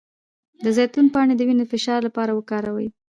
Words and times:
د 0.63 0.65
زیتون 0.75 1.05
پاڼې 1.13 1.33
د 1.37 1.41
وینې 1.47 1.65
د 1.67 1.69
فشار 1.73 1.99
لپاره 2.07 2.31
وکاروئ 2.33 2.87